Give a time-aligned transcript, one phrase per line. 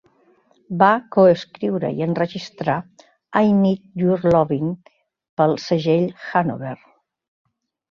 [0.83, 2.79] Va coescriure i enregistrar
[3.51, 4.75] "I Need Your Lovin'"
[5.43, 6.77] pel segell Hanover.